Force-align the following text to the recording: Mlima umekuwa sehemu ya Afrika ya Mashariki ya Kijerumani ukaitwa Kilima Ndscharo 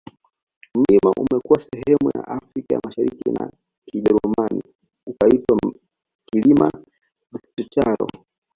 Mlima 0.77 1.11
umekuwa 1.21 1.59
sehemu 1.59 2.09
ya 2.15 2.27
Afrika 2.27 2.75
ya 2.75 2.79
Mashariki 2.85 3.29
ya 3.39 3.51
Kijerumani 3.85 4.63
ukaitwa 5.05 5.57
Kilima 6.25 6.69
Ndscharo 7.33 8.07